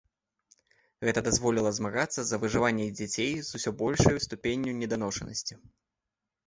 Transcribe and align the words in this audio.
Гэта 1.09 1.19
дазволіла 1.27 1.73
змагацца 1.79 2.19
за 2.31 2.39
выжыванне 2.47 2.87
дзяцей 3.01 3.33
з 3.51 3.61
усё 3.61 3.69
большай 3.83 4.15
ступенню 4.27 4.71
неданошанасці. 4.83 5.53